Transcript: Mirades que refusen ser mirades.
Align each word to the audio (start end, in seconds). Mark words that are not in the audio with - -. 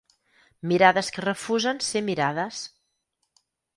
Mirades 0.69 1.11
que 1.17 1.25
refusen 1.25 1.81
ser 1.91 2.01
mirades. 2.09 2.63